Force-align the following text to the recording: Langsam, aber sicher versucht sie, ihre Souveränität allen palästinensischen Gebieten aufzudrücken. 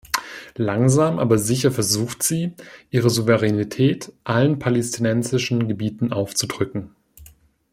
Langsam, 0.55 1.19
aber 1.19 1.37
sicher 1.37 1.71
versucht 1.71 2.23
sie, 2.23 2.53
ihre 2.89 3.11
Souveränität 3.11 4.11
allen 4.23 4.57
palästinensischen 4.57 5.67
Gebieten 5.67 6.11
aufzudrücken. 6.11 6.95